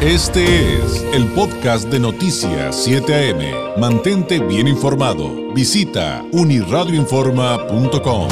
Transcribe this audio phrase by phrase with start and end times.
[0.00, 3.80] Este es el podcast de Noticias 7 AM.
[3.80, 5.52] Mantente bien informado.
[5.52, 8.28] Visita uniradioinforma.com.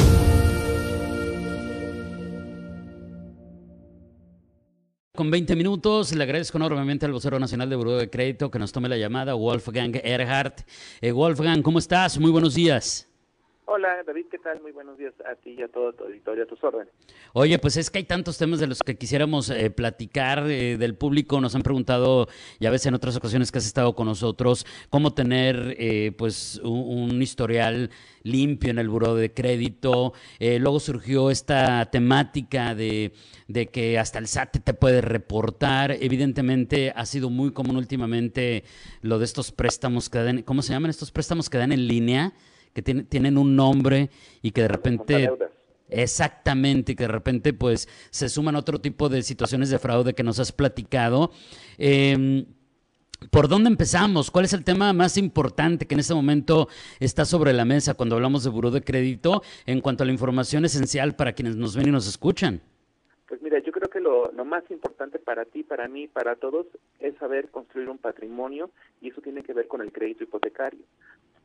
[5.13, 8.71] Con 20 minutos, le agradezco enormemente al vocero nacional de Buró de Crédito que nos
[8.71, 10.61] tome la llamada, Wolfgang Erhardt.
[11.01, 12.17] Eh, Wolfgang, ¿cómo estás?
[12.17, 13.06] Muy buenos días.
[13.77, 14.59] Hola David, ¿qué tal?
[14.59, 16.91] Muy buenos días a ti y a todo tu auditorio, a tus órdenes.
[17.33, 20.95] Oye, pues es que hay tantos temas de los que quisiéramos eh, platicar eh, del
[20.95, 21.39] público.
[21.39, 22.27] Nos han preguntado,
[22.59, 27.21] ya ves en otras ocasiones que has estado con nosotros, cómo tener eh, pues un,
[27.21, 27.91] historial
[28.23, 30.13] limpio en el buro de crédito.
[30.39, 33.13] luego surgió esta temática de,
[33.47, 35.91] de que hasta el SAT te puede reportar.
[35.91, 38.63] Evidentemente ha sido muy común últimamente
[39.03, 42.33] lo de estos préstamos que dan, ¿cómo se llaman estos préstamos que dan en línea?
[42.73, 44.09] Que tienen un nombre
[44.41, 45.29] y que de repente...
[45.89, 50.37] Exactamente, que de repente pues se suman otro tipo de situaciones de fraude que nos
[50.37, 51.31] has platicado.
[51.77, 52.45] Em,
[53.31, 54.29] ¿Por dónde empezamos?
[54.29, 56.67] ¿Cuál es el tema más importante que en este momento
[56.99, 60.65] está sobre la mesa cuando hablamos de buró de crédito en cuanto a la información
[60.65, 62.61] esencial para quienes nos ven y nos escuchan?
[63.27, 66.67] Pues mira, yo creo que lo, lo más importante para ti, para mí, para todos
[66.99, 68.69] es saber construir un patrimonio
[69.01, 70.85] y eso tiene que ver con el crédito hipotecario.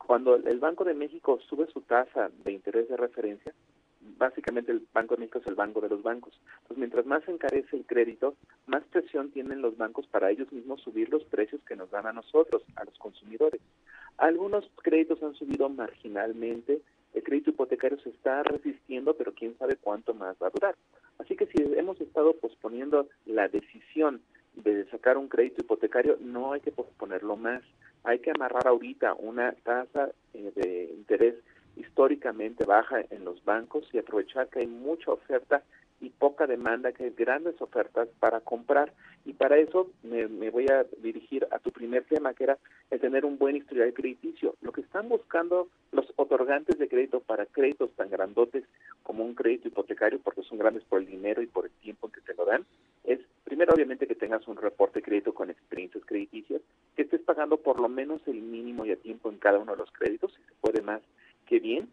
[0.05, 3.53] Cuando el Banco de México sube su tasa de interés de referencia,
[4.17, 6.33] básicamente el Banco de México es el banco de los bancos.
[6.61, 8.35] Entonces, mientras más encarece el crédito,
[8.67, 12.13] más presión tienen los bancos para ellos mismos subir los precios que nos dan a
[12.13, 13.61] nosotros, a los consumidores.
[14.17, 16.81] Algunos créditos han subido marginalmente,
[17.13, 20.75] el crédito hipotecario se está resistiendo, pero quién sabe cuánto más va a durar.
[21.19, 24.21] Así que si hemos estado posponiendo la decisión
[24.55, 27.63] de sacar un crédito hipotecario, no hay que posponerlo más
[28.03, 31.35] hay que amarrar ahorita una tasa eh, de interés
[31.75, 35.63] históricamente baja en los bancos y aprovechar que hay mucha oferta
[36.01, 38.93] y poca demanda, que hay grandes ofertas para comprar.
[39.25, 42.57] Y para eso me, voy a dirigir a tu primer tema, que era
[42.91, 44.55] el tener un buen historial crediticio.
[44.61, 48.65] Lo que están buscando los otorgantes de crédito para créditos tan grandotes
[49.03, 52.21] como un crédito hipotecario, porque son grandes por el dinero y por el tiempo que
[52.21, 52.65] te lo dan,
[53.03, 56.61] es primero obviamente que tengas un reporte de crédito con experiencias crediticias,
[56.95, 59.77] que estés pagando por lo menos el mínimo y a tiempo en cada uno de
[59.77, 61.01] los créditos, si se puede más
[61.45, 61.89] que bien,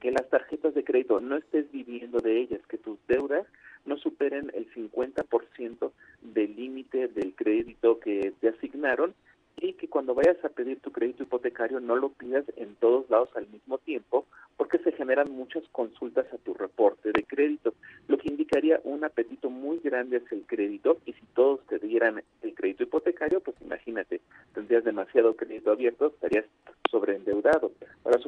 [0.00, 3.46] que las tarjetas de crédito no estés viviendo de ellas, que tus deudas
[3.84, 5.92] no superen el 50%
[6.22, 9.14] del límite del crédito que te asignaron
[9.56, 13.28] y que cuando vayas a pedir tu crédito hipotecario no lo pidas en todos lados
[13.36, 17.72] al mismo tiempo porque se generan muchas consultas a tu reporte de crédito,
[18.08, 22.22] lo que indicaría un apetito muy grande hacia el crédito y si todos te dieran
[22.42, 24.20] el crédito hipotecario, pues imagínate,
[24.54, 26.44] tendrías demasiado crédito abierto, estarías
[26.90, 27.72] sobreendeudado.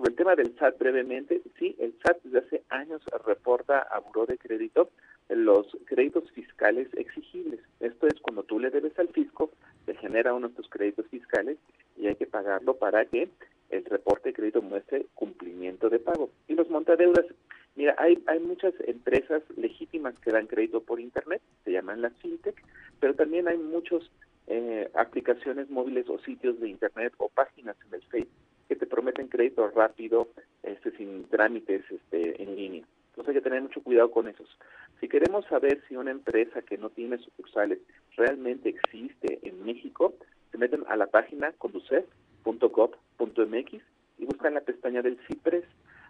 [0.02, 4.26] Sobre el tema del SAT brevemente, sí, el SAT desde hace años reporta a Buró
[4.26, 4.90] de Crédito
[5.28, 7.60] los créditos fiscales exigibles.
[7.78, 9.52] Esto es cuando tú le debes al fisco,
[9.86, 11.56] se genera uno de tus créditos fiscales
[11.96, 13.28] y hay que pagarlo para que
[13.70, 16.30] el reporte de crédito muestre cumplimiento de pago.
[16.48, 17.26] Y los montadeudas,
[17.76, 22.60] mira, hay, hay muchas empresas legítimas que dan crédito por Internet, se llaman las fintech,
[22.98, 24.02] pero también hay muchas
[24.48, 28.12] eh, aplicaciones móviles o sitios de Internet o páginas en el te
[29.69, 30.28] rápido,
[30.62, 32.84] este, sin trámites este, en línea.
[33.11, 34.49] Entonces hay que tener mucho cuidado con esos.
[35.00, 37.81] Si queremos saber si una empresa que no tiene sucursales
[38.17, 40.15] realmente existe en México,
[40.50, 43.83] se meten a la página conducef.gov.mx
[44.19, 45.65] y buscan la pestaña del CIPRES.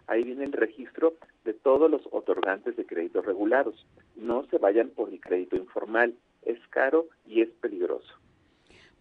[0.07, 3.87] Ahí viene el registro de todos los otorgantes de créditos regulados.
[4.15, 6.13] No se vayan por el crédito informal.
[6.43, 8.13] Es caro y es peligroso.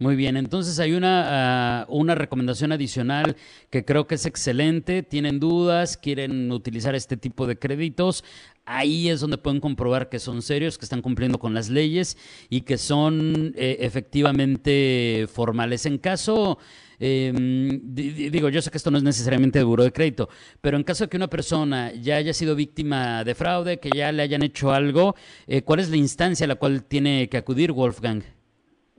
[0.02, 3.36] Muy bien, entonces hay una, ah, una recomendación adicional
[3.70, 5.04] que creo que es excelente.
[5.04, 8.24] Tienen dudas, quieren utilizar este tipo de créditos.
[8.64, 12.18] Ahí es donde pueden comprobar que son serios, que están cumpliendo con las leyes
[12.50, 15.86] y que son eh, efectivamente formales.
[15.86, 16.58] En caso,
[16.98, 20.28] em, digo, yo sé que esto no es necesariamente de buro de crédito,
[20.60, 24.10] pero en caso de que una persona ya haya sido víctima de fraude, que ya
[24.10, 25.14] le hayan hecho algo,
[25.46, 28.24] eh, ¿cuál es la instancia a la cual tiene que acudir Wolfgang?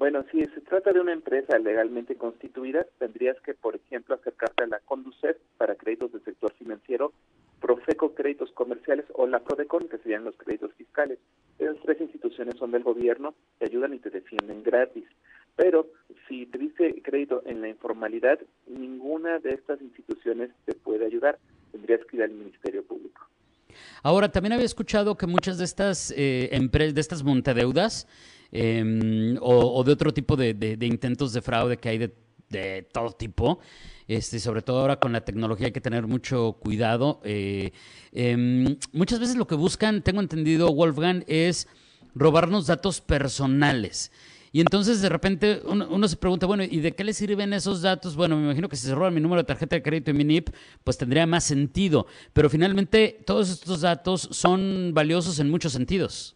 [0.03, 4.67] Bueno, si se trata de una empresa legalmente constituida, tendrías que, por ejemplo, acercarte a
[4.67, 7.13] la Conducef para créditos del sector financiero,
[7.61, 11.19] Profeco Créditos Comerciales o la Prodecon, que serían los créditos fiscales.
[11.57, 15.05] Esas tres instituciones son del gobierno, te ayudan y te defienden gratis.
[15.55, 15.87] Pero
[16.27, 21.39] si te dice crédito en la informalidad, ninguna de estas instituciones te puede ayudar.
[21.71, 23.21] Tendrías que ir al Ministerio Público.
[24.03, 28.05] Ahora, también había escuchado que muchas de estas eh, de estas montadeudas,
[28.55, 33.59] Em, o, de otro tipo de, intentos de fraude que hay de, todo tipo.
[34.07, 37.19] Este, sobre todo ahora con la tecnología hay que tener mucho cuidado.
[37.23, 37.71] Eh,
[38.11, 41.67] em, muchas veces lo que buscan, tengo entendido, Wolfgang, es
[42.13, 44.11] robarnos datos personales.
[44.51, 48.15] Y entonces de repente uno, se pregunta, bueno, ¿y de qué le sirven esos datos?
[48.15, 50.23] Bueno, me imagino que si se roban mi número de tarjeta de crédito y mi
[50.23, 50.49] NIP,
[50.83, 52.05] pues tendría más sentido.
[52.33, 56.35] Pero finalmente todos estos datos son valiosos en muchos sentidos.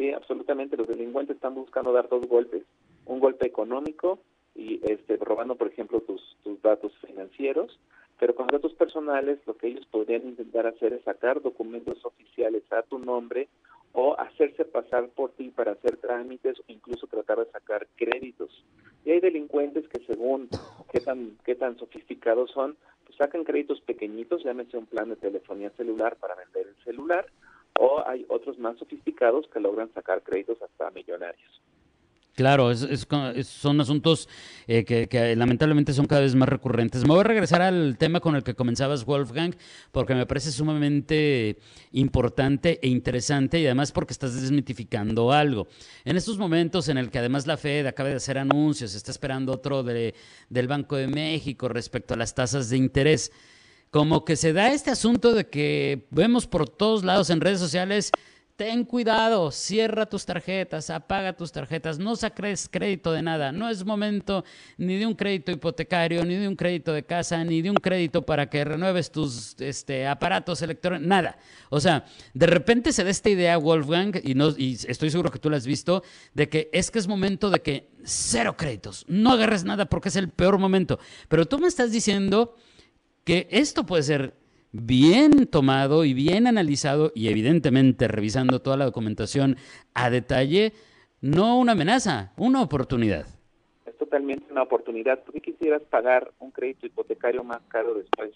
[0.00, 0.78] Sí, absolutamente.
[0.78, 2.62] Los delincuentes están buscando dar dos golpes.
[3.04, 4.18] Un golpe económico
[4.54, 6.22] y este, robando, por ejemplo, tus,
[6.62, 7.78] datos financieros,
[8.18, 12.80] pero con datos personales lo que ellos podrían intentar hacer es sacar documentos oficiales a
[12.82, 13.48] tu nombre
[13.92, 18.64] o hacerse pasar por ti para hacer trámites o incluso tratar de sacar créditos.
[19.04, 20.48] Y hay delincuentes que según
[20.90, 22.74] qué tan, qué tan sofisticados son,
[23.04, 27.26] pues sacan créditos pequeñitos, llámese un plan de telefonía celular para vender el celular,
[27.82, 31.62] o hay otros más sofisticados que logran sacar créditos hasta millonarios.
[32.34, 34.28] Claro, son asuntos
[34.66, 37.02] eh, que, lamentablemente son cada vez más recurrentes.
[37.02, 39.54] Me voy a regresar al tema con el que comenzabas, Wolfgang,
[39.92, 41.58] porque me parece sumamente
[41.92, 45.66] importante e interesante y además porque estás desmitificando algo.
[46.04, 49.52] En estos momentos en el que además la Fed acaba de hacer anuncios, está esperando
[49.52, 50.14] otro de,
[50.50, 53.32] del Banco de México respecto a las tasas de interés,
[53.90, 58.12] como que se da este asunto de que vemos por todos lados en redes sociales
[58.60, 63.52] Ten cuidado, cierra tus tarjetas, apaga tus tarjetas, no saques crédito de nada.
[63.52, 64.44] No es momento
[64.76, 68.20] ni de un crédito hipotecario, ni de un crédito de casa, ni de un crédito
[68.26, 71.38] para que renueves tus este, aparatos electrónicos, nada.
[71.70, 72.04] O sea,
[72.34, 75.56] de repente se da esta idea, Wolfgang, y, no, y estoy seguro que tú la
[75.56, 76.02] has visto,
[76.34, 80.16] de que es que es momento de que cero créditos, no agarres nada porque es
[80.16, 80.98] el peor momento.
[81.28, 82.56] Pero tú me estás diciendo
[83.24, 84.34] que esto puede ser
[84.72, 89.56] bien tomado y bien analizado y evidentemente revisando toda la documentación
[89.94, 90.72] a detalle,
[91.20, 93.26] no una amenaza, una oportunidad.
[93.86, 95.22] Es totalmente una oportunidad.
[95.24, 98.30] ¿Tú quisieras pagar un crédito hipotecario más caro después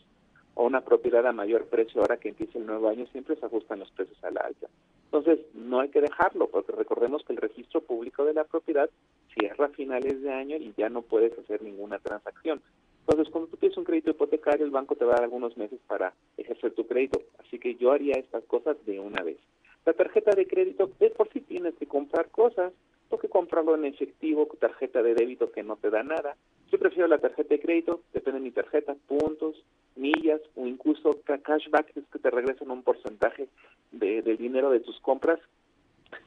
[0.54, 3.06] o una propiedad a mayor precio ahora que empieza el nuevo año?
[3.12, 4.69] Siempre se ajustan los precios a la alta.
[5.06, 8.90] Entonces, no hay que dejarlo, porque recordemos que el registro público de la propiedad
[9.32, 12.60] cierra a finales de año y ya no puedes hacer ninguna transacción.
[13.06, 15.79] Entonces, cuando tú pides un crédito hipotecario, el banco te va a dar algunos meses
[15.87, 17.21] para ejercer tu crédito.
[17.39, 19.39] Así que yo haría estas cosas de una vez.
[19.85, 22.73] La tarjeta de crédito, es por si tienes que comprar cosas,
[23.19, 26.37] que comprarlo en efectivo, tarjeta de débito que no te da nada.
[26.71, 29.62] Yo prefiero la tarjeta de crédito, depende de mi tarjeta, puntos,
[29.97, 33.49] millas o incluso cashback, es que te regresan un porcentaje
[33.93, 35.39] de, del dinero de tus compras.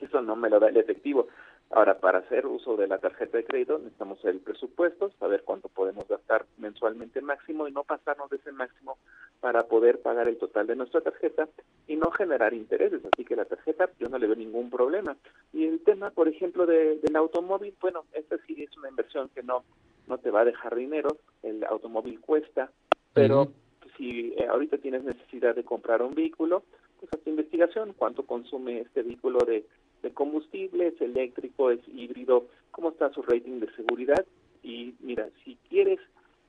[0.01, 1.27] Eso no me lo da el efectivo.
[1.69, 6.07] Ahora, para hacer uso de la tarjeta de crédito necesitamos el presupuesto, saber cuánto podemos
[6.07, 8.97] gastar mensualmente máximo y no pasarnos de ese máximo
[9.41, 11.49] para poder pagar el total de nuestra tarjeta
[11.87, 13.01] y no generar intereses.
[13.05, 15.17] Así que la tarjeta yo no le veo ningún problema.
[15.51, 19.43] Y el tema, por ejemplo, de, del automóvil, bueno, esta sí es una inversión que
[19.43, 19.63] no,
[20.07, 22.71] no te va a dejar dinero, el automóvil cuesta,
[23.13, 23.51] pero
[23.97, 26.63] si eh, ahorita tienes necesidad de comprar un vehículo,
[26.99, 29.65] pues haz tu investigación, cuánto consume este vehículo de
[30.01, 34.25] de combustible, es eléctrico, es híbrido, cómo está su rating de seguridad.
[34.63, 35.99] Y mira, si quieres,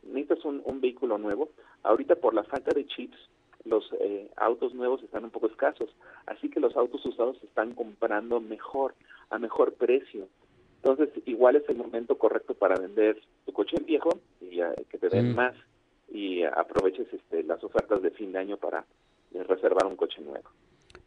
[0.02, 1.48] necesitas un, vehículo nuevo,
[1.82, 3.18] ahorita por la falta de chips,
[3.64, 5.90] los eh, autos nuevos están un poco escasos,
[6.26, 8.94] así que los autos usados se están comprando mejor,
[9.30, 10.28] a mejor precio.
[10.76, 14.10] Entonces, igual es el momento correcto para vender tu coche viejo
[14.40, 14.60] y
[14.90, 15.54] que te den más
[16.10, 18.84] y aproveches este, las ofertas de fin de año para
[19.34, 20.48] eh, reservar un coche nuevo.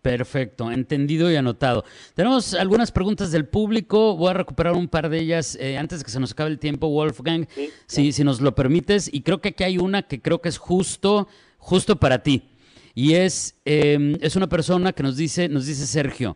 [0.01, 1.85] Perfecto, entendido y anotado.
[2.15, 4.17] Tenemos algunas preguntas del público.
[4.17, 6.57] Voy a recuperar un par de ellas eh, antes de que se nos acabe el
[6.57, 7.47] tiempo, Wolfgang,
[7.85, 9.13] si, si nos lo permites.
[9.13, 11.27] Y creo que aquí hay una que creo que es justo,
[11.59, 12.49] justo para ti.
[12.95, 16.33] Y es, em, es una persona que nos dice, nos dice Sergio,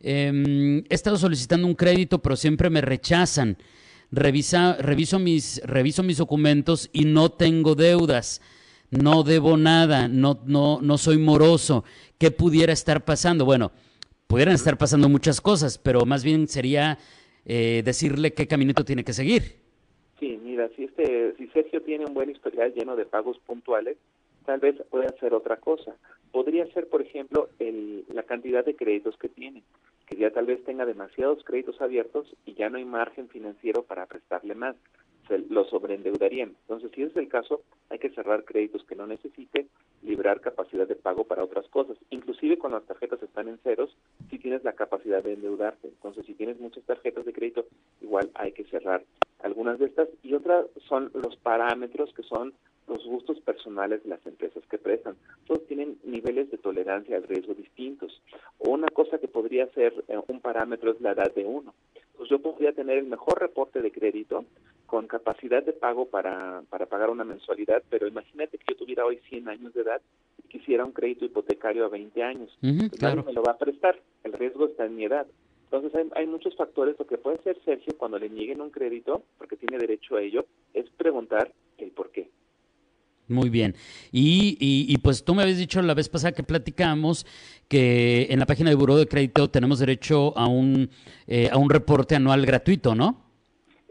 [0.00, 3.58] em, he estado solicitando un crédito, pero siempre me rechazan.
[4.10, 8.40] Revisa, reviso, mis, reviso mis documentos y no tengo deudas
[8.92, 11.84] no debo nada, no, no, no soy moroso.
[12.18, 13.44] ¿Qué pudiera estar pasando?
[13.44, 13.72] Bueno,
[14.26, 16.98] pudieran estar pasando muchas cosas, pero más bien sería
[17.46, 19.56] eh, decirle qué caminito tiene que seguir.
[20.20, 23.96] Sí, mira, si, este, si Sergio tiene un buen historial lleno de pagos puntuales,
[24.44, 25.96] tal vez pueda hacer otra cosa.
[26.30, 29.62] Podría ser, por ejemplo, el, la cantidad de créditos que tiene,
[30.06, 34.06] que ya tal vez tenga demasiados créditos abiertos y ya no hay margen financiero para
[34.06, 34.76] prestarle más
[35.28, 36.56] se lo sobreendeudarían.
[36.62, 39.66] Entonces, si es el caso, hay que cerrar créditos que no necesite,
[40.02, 41.96] librar capacidad de pago para otras cosas.
[42.10, 43.96] Inclusive cuando las tarjetas están en ceros,
[44.30, 45.88] si tienes la capacidad de endeudarte.
[45.88, 47.66] Entonces, si tienes muchas tarjetas de crédito,
[48.00, 49.04] igual hay que cerrar
[49.40, 50.08] algunas de estas.
[50.22, 52.54] Y otras son los parámetros que son
[52.88, 55.16] los gustos personales de las empresas que prestan.
[55.46, 58.20] Todos tienen niveles de tolerancia al riesgo distintos.
[58.58, 61.74] O una cosa que podría ser eh, un parámetro es la edad de uno.
[62.16, 64.44] Pues yo podría tener el mejor reporte de crédito
[64.92, 69.18] con capacidad de pago para, para pagar una mensualidad, pero imagínate que yo tuviera hoy
[69.30, 70.02] 100 años de edad
[70.36, 72.50] y quisiera un crédito hipotecario a 20 años.
[72.60, 75.26] Pues nadie me lo va a prestar, el riesgo está en mi edad.
[75.64, 76.94] Entonces hay, hay, muchos factores.
[76.98, 80.44] Lo que puede hacer Sergio cuando le nieguen un crédito, porque tiene derecho a ello,
[80.74, 82.28] es preguntar el por qué.
[83.28, 83.74] Muy bien.
[84.12, 87.24] Y, y, pues tú me habías dicho la vez pasada que platicamos
[87.66, 90.90] que en la página de Buró de Crédito tenemos derecho a un,
[91.26, 93.32] eh, a un reporte anual gratuito, ¿no?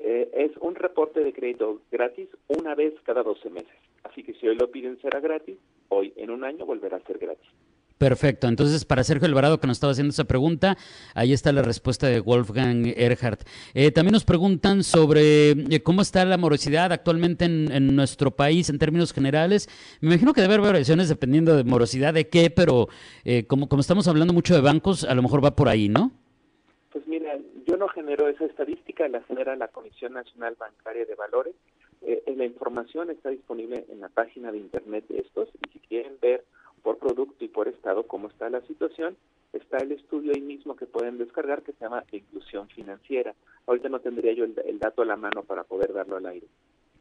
[0.04, 3.74] Eh, es un reporte de crédito gratis una vez cada 12 meses.
[4.04, 5.58] Así que si hoy lo piden será gratis,
[5.90, 7.50] hoy en un año volverá a ser gratis.
[7.98, 8.48] Perfecto.
[8.48, 10.76] Entonces, para Sergio Alvarado, que nos estaba haciendo esa pregunta,
[11.14, 13.44] ahí está la respuesta de Wolfgang Erhardt.
[13.76, 18.80] Eh, también nos preguntan sobre eh, cómo está la morosidad actualmente en, nuestro país en
[18.80, 19.70] términos generales.
[20.02, 22.88] Me imagino que debe haber variaciones dependiendo de morosidad de qué, pero
[23.24, 26.12] eh, como, como estamos hablando mucho de bancos, a lo mejor va por ahí, ¿no?
[26.92, 27.38] Pues mira,
[27.72, 31.56] yo no genero esa estadística, la genera la Comisión Nacional Bancaria de Valores.
[32.36, 36.44] la información está disponible en la página de internet de estos y si quieren ver
[36.84, 39.16] por producto y por estado cómo está la situación.
[39.54, 43.36] Está el estudio ahí mismo que pueden descargar que se llama Inclusión Financiera.
[43.68, 46.48] Ahorita no tendría yo el, dato a la mano para poder darlo al aire.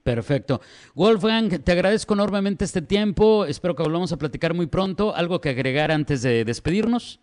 [0.04, 0.60] Perfecto.
[0.94, 3.44] Wolfgang, te agradezco enormemente este tiempo.
[3.44, 5.16] Espero que volvamos a platicar muy pronto.
[5.16, 7.20] ¿Algo que agregar antes de despedirnos?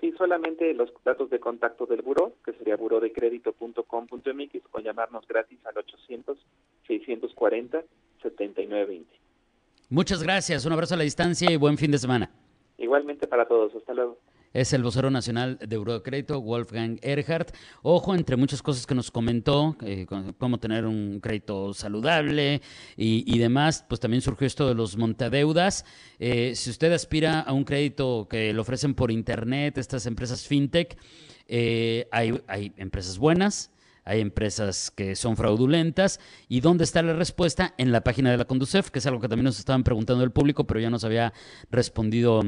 [0.00, 5.74] Sí, solamente los datos de contacto del buró, que sería burodecredito.com.mx, o llamarnos gratis al
[6.88, 9.04] 800-640-7920.
[9.90, 12.30] Muchas gracias, un abrazo a la distancia y buen fin de semana.
[12.78, 14.16] Igualmente para todos, hasta luego.
[14.52, 17.54] Es el vocero nacional de Eurocrédito, Wolfgang Erhardt.
[17.82, 20.06] Ojo, entre muchas cosas que nos comentó, eh,
[20.38, 22.60] cómo tener un crédito saludable
[22.96, 25.84] y, demás, pues también surgió esto de los montadeudas.
[26.18, 30.98] Eh, si usted aspira a un crédito que lo ofrecen por internet, estas empresas fintech,
[31.46, 33.70] eh, hay, hay empresas buenas,
[34.04, 36.18] hay empresas que son fraudulentas.
[36.48, 37.72] ¿Y dónde está la respuesta?
[37.78, 40.32] En la página de la Conducef, que es algo que también nos estaban preguntando el
[40.32, 41.32] público, pero ya nos había
[41.70, 42.42] respondido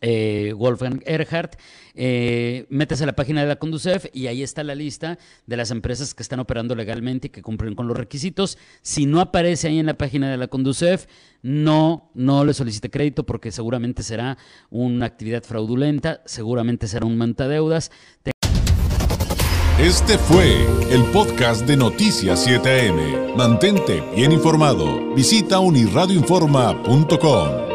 [0.00, 1.56] eh, Wolfgang Erhardt.
[1.94, 5.70] Eh, métese a la página de la Conducef y ahí está la lista de las
[5.70, 8.58] empresas que están operando legalmente y que cumplen con los requisitos.
[8.82, 11.06] Si no aparece ahí en la página de la Conducef,
[11.42, 14.36] no, no le solicite crédito porque seguramente será
[14.70, 17.90] una actividad fraudulenta, seguramente será un deudas.
[19.78, 23.34] Este fue el podcast de Noticias 7am.
[23.34, 25.14] Mantente bien informado.
[25.14, 27.69] Visita unirradioinforma.com.